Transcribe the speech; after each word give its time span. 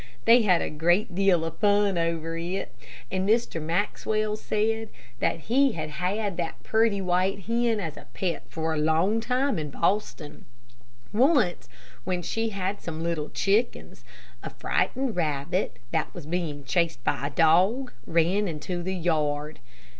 They 0.25 0.41
had 0.41 0.63
a 0.63 0.71
great 0.71 1.13
deal 1.13 1.45
of 1.45 1.59
fun 1.59 1.95
over 1.95 2.35
it, 2.35 2.73
and 3.11 3.29
Mr. 3.29 3.61
Maxwell 3.61 4.35
said 4.35 4.89
that 5.19 5.41
he 5.41 5.73
had 5.73 5.91
had 5.91 6.37
that 6.37 6.63
pretty, 6.63 6.99
white 6.99 7.41
hen 7.41 7.79
as 7.79 7.97
a 7.97 8.07
pet 8.11 8.41
for 8.49 8.73
a 8.73 8.79
long 8.79 9.19
time 9.21 9.59
in 9.59 9.69
Boston. 9.69 10.45
Once 11.13 11.69
when 12.03 12.23
she 12.23 12.49
ha$ 12.49 12.77
some 12.79 13.03
little 13.03 13.29
chickens, 13.29 14.03
a 14.41 14.49
frightened 14.49 15.15
rabbit, 15.15 15.77
that 15.91 16.11
was 16.15 16.25
being 16.25 16.63
chased 16.63 17.03
by 17.03 17.27
a 17.27 17.29
dog, 17.29 17.91
ran 18.07 18.47
into 18.47 18.81
the 18.81 18.95
yard. 18.95 19.59